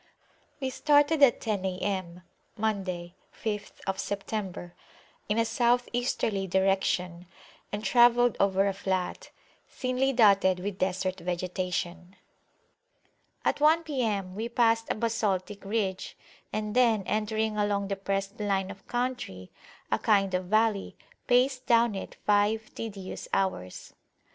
We 0.59 0.71
started 0.71 1.21
at 1.21 1.39
ten 1.41 1.63
A.M. 1.63 2.23
(Monday, 2.57 3.13
5th 3.39 3.99
September) 3.99 4.73
in 5.29 5.37
a 5.37 5.45
South 5.45 5.87
Easterly 5.93 6.47
direction, 6.47 7.27
and 7.71 7.83
travelled 7.83 8.35
over 8.39 8.65
a 8.67 8.73
flat, 8.73 9.29
thinly 9.69 10.11
dotted 10.11 10.59
with 10.59 10.79
Desert 10.79 11.19
vegetation. 11.19 12.15
At 13.45 13.59
one 13.61 13.83
P.M 13.83 14.33
we 14.33 14.49
passed 14.49 14.87
a 14.89 14.95
basaltic 14.95 15.63
ridge; 15.63 16.17
and 16.51 16.75
then, 16.75 17.03
entering 17.03 17.55
a 17.55 17.67
long 17.67 17.87
depressed 17.87 18.39
line 18.39 18.71
of 18.71 18.87
country, 18.87 19.51
a 19.91 19.99
kind 19.99 20.33
of 20.33 20.45
valley, 20.45 20.95
paced 21.27 21.67
down 21.67 21.93
it 21.93 22.17
five 22.25 22.73
tedious 22.73 23.27
hours. 23.33 23.93